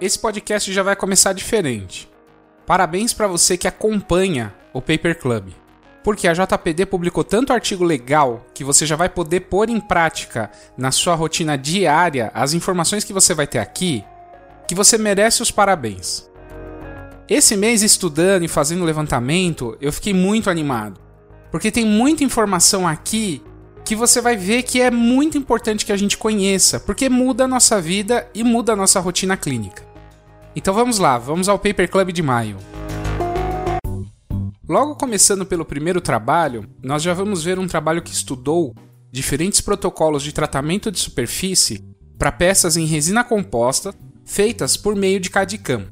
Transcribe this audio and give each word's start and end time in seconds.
esse 0.00 0.18
podcast 0.18 0.72
já 0.72 0.82
vai 0.82 0.94
começar 0.94 1.32
diferente. 1.32 2.10
Parabéns 2.66 3.12
para 3.12 3.26
você 3.26 3.56
que 3.56 3.68
acompanha 3.68 4.54
o 4.72 4.82
Paper 4.82 5.18
Club. 5.18 5.48
Porque 6.04 6.28
a 6.28 6.34
JPD 6.34 6.86
publicou 6.86 7.24
tanto 7.24 7.52
artigo 7.52 7.82
legal 7.82 8.46
que 8.54 8.62
você 8.62 8.86
já 8.86 8.94
vai 8.94 9.08
poder 9.08 9.40
pôr 9.40 9.68
em 9.68 9.80
prática 9.80 10.50
na 10.76 10.92
sua 10.92 11.14
rotina 11.14 11.56
diária 11.56 12.30
as 12.34 12.52
informações 12.52 13.04
que 13.04 13.12
você 13.12 13.34
vai 13.34 13.46
ter 13.46 13.58
aqui, 13.58 14.04
que 14.68 14.74
você 14.74 14.98
merece 14.98 15.42
os 15.42 15.50
parabéns. 15.50 16.28
Esse 17.28 17.56
mês 17.56 17.82
estudando 17.82 18.44
e 18.44 18.48
fazendo 18.48 18.84
levantamento, 18.84 19.76
eu 19.80 19.92
fiquei 19.92 20.14
muito 20.14 20.48
animado, 20.48 21.00
porque 21.50 21.72
tem 21.72 21.84
muita 21.84 22.22
informação 22.22 22.86
aqui 22.86 23.42
que 23.84 23.96
você 23.96 24.20
vai 24.20 24.36
ver 24.36 24.64
que 24.64 24.80
é 24.80 24.90
muito 24.90 25.38
importante 25.38 25.86
que 25.86 25.92
a 25.92 25.96
gente 25.96 26.18
conheça, 26.18 26.78
porque 26.78 27.08
muda 27.08 27.44
a 27.44 27.48
nossa 27.48 27.80
vida 27.80 28.28
e 28.34 28.44
muda 28.44 28.72
a 28.72 28.76
nossa 28.76 29.00
rotina 29.00 29.36
clínica. 29.36 29.85
Então 30.56 30.72
vamos 30.72 30.98
lá, 30.98 31.18
vamos 31.18 31.50
ao 31.50 31.58
Paper 31.58 31.90
Club 31.90 32.12
de 32.12 32.22
maio. 32.22 32.56
Logo 34.66 34.96
começando 34.96 35.44
pelo 35.44 35.66
primeiro 35.66 36.00
trabalho, 36.00 36.66
nós 36.82 37.02
já 37.02 37.12
vamos 37.12 37.44
ver 37.44 37.58
um 37.58 37.66
trabalho 37.66 38.00
que 38.00 38.10
estudou 38.10 38.74
diferentes 39.12 39.60
protocolos 39.60 40.22
de 40.22 40.32
tratamento 40.32 40.90
de 40.90 40.98
superfície 40.98 41.84
para 42.18 42.32
peças 42.32 42.74
em 42.74 42.86
resina 42.86 43.22
composta 43.22 43.94
feitas 44.24 44.78
por 44.78 44.96
meio 44.96 45.20
de 45.20 45.28
CAD-CAM. 45.28 45.88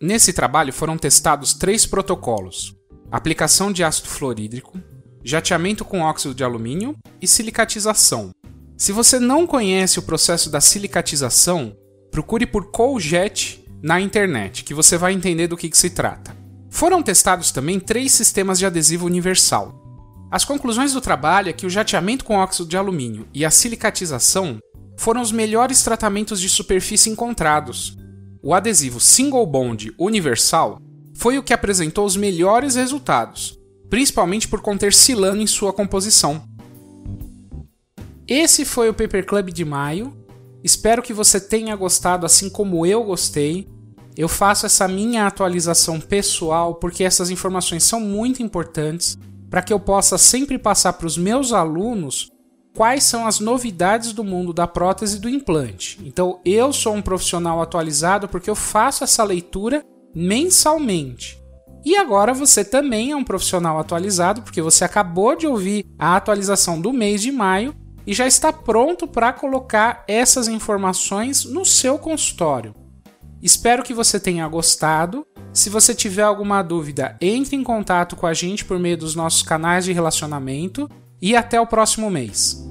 Nesse 0.00 0.32
trabalho 0.32 0.72
foram 0.72 0.96
testados 0.96 1.52
três 1.52 1.84
protocolos: 1.84 2.74
aplicação 3.12 3.70
de 3.70 3.84
ácido 3.84 4.08
fluorídrico, 4.08 4.80
jateamento 5.22 5.84
com 5.84 6.00
óxido 6.00 6.34
de 6.34 6.42
alumínio 6.42 6.96
e 7.20 7.28
silicatização. 7.28 8.30
Se 8.74 8.90
você 8.90 9.20
não 9.20 9.46
conhece 9.46 9.98
o 9.98 10.02
processo 10.02 10.48
da 10.48 10.62
silicatização, 10.62 11.76
procure 12.10 12.46
por 12.46 12.70
Cooljet 12.70 13.67
na 13.82 14.00
internet, 14.00 14.64
que 14.64 14.74
você 14.74 14.96
vai 14.96 15.12
entender 15.12 15.46
do 15.46 15.56
que, 15.56 15.68
que 15.68 15.78
se 15.78 15.90
trata. 15.90 16.36
Foram 16.70 17.02
testados 17.02 17.50
também 17.50 17.80
três 17.80 18.12
sistemas 18.12 18.58
de 18.58 18.66
adesivo 18.66 19.06
universal. 19.06 19.74
As 20.30 20.44
conclusões 20.44 20.92
do 20.92 21.00
trabalho 21.00 21.48
é 21.48 21.52
que 21.52 21.66
o 21.66 21.70
jateamento 21.70 22.24
com 22.24 22.36
óxido 22.36 22.68
de 22.68 22.76
alumínio 22.76 23.26
e 23.32 23.44
a 23.44 23.50
silicatização 23.50 24.58
foram 24.98 25.22
os 25.22 25.32
melhores 25.32 25.82
tratamentos 25.82 26.40
de 26.40 26.48
superfície 26.48 27.08
encontrados. 27.08 27.96
O 28.42 28.52
adesivo 28.52 29.00
Single 29.00 29.46
Bond 29.46 29.92
Universal 29.98 30.80
foi 31.16 31.38
o 31.38 31.42
que 31.42 31.52
apresentou 31.54 32.04
os 32.04 32.16
melhores 32.16 32.74
resultados, 32.74 33.58
principalmente 33.88 34.46
por 34.46 34.60
conter 34.60 34.92
silano 34.92 35.40
em 35.40 35.46
sua 35.46 35.72
composição. 35.72 36.42
Esse 38.26 38.64
foi 38.64 38.90
o 38.90 38.94
Paper 38.94 39.24
Club 39.24 39.50
de 39.50 39.64
maio. 39.64 40.12
Espero 40.62 41.02
que 41.02 41.12
você 41.12 41.40
tenha 41.40 41.74
gostado 41.76 42.26
assim 42.26 42.48
como 42.48 42.84
eu 42.84 43.04
gostei. 43.04 43.68
Eu 44.16 44.28
faço 44.28 44.66
essa 44.66 44.88
minha 44.88 45.26
atualização 45.26 46.00
pessoal 46.00 46.74
porque 46.74 47.04
essas 47.04 47.30
informações 47.30 47.84
são 47.84 48.00
muito 48.00 48.42
importantes 48.42 49.16
para 49.48 49.62
que 49.62 49.72
eu 49.72 49.80
possa 49.80 50.18
sempre 50.18 50.58
passar 50.58 50.94
para 50.94 51.06
os 51.06 51.16
meus 51.16 51.52
alunos 51.52 52.30
quais 52.76 53.04
são 53.04 53.26
as 53.26 53.40
novidades 53.40 54.12
do 54.12 54.22
mundo 54.22 54.52
da 54.52 54.66
prótese 54.66 55.16
e 55.16 55.20
do 55.20 55.28
implante. 55.28 55.98
Então, 56.04 56.40
eu 56.44 56.72
sou 56.72 56.94
um 56.94 57.02
profissional 57.02 57.60
atualizado 57.60 58.28
porque 58.28 58.50
eu 58.50 58.54
faço 58.54 59.02
essa 59.02 59.24
leitura 59.24 59.84
mensalmente. 60.14 61.40
E 61.84 61.96
agora 61.96 62.34
você 62.34 62.64
também 62.64 63.12
é 63.12 63.16
um 63.16 63.24
profissional 63.24 63.78
atualizado 63.78 64.42
porque 64.42 64.60
você 64.60 64.84
acabou 64.84 65.36
de 65.36 65.46
ouvir 65.46 65.86
a 65.98 66.16
atualização 66.16 66.80
do 66.80 66.92
mês 66.92 67.22
de 67.22 67.32
maio 67.32 67.74
e 68.08 68.14
já 68.14 68.26
está 68.26 68.50
pronto 68.50 69.06
para 69.06 69.34
colocar 69.34 70.02
essas 70.08 70.48
informações 70.48 71.44
no 71.44 71.62
seu 71.62 71.98
consultório. 71.98 72.74
Espero 73.42 73.82
que 73.82 73.92
você 73.92 74.18
tenha 74.18 74.48
gostado. 74.48 75.26
Se 75.52 75.68
você 75.68 75.94
tiver 75.94 76.22
alguma 76.22 76.62
dúvida, 76.62 77.18
entre 77.20 77.54
em 77.54 77.62
contato 77.62 78.16
com 78.16 78.26
a 78.26 78.32
gente 78.32 78.64
por 78.64 78.78
meio 78.78 78.96
dos 78.96 79.14
nossos 79.14 79.42
canais 79.42 79.84
de 79.84 79.92
relacionamento 79.92 80.88
e 81.20 81.36
até 81.36 81.60
o 81.60 81.66
próximo 81.66 82.10
mês. 82.10 82.67